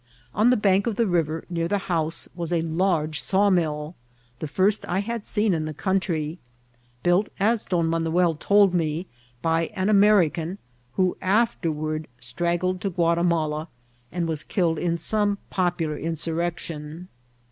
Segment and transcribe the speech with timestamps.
[0.33, 3.93] On the bank of the river, near the house, was a large sawmill,
[4.39, 6.39] the first I had seen in the country,
[7.03, 9.05] built, as Don Manuel t<^d me^
[9.43, 10.57] by an Ameriean,
[10.93, 13.67] who afterward straggled to Guati* mala,
[14.11, 17.07] and was killed in some popular insurrection.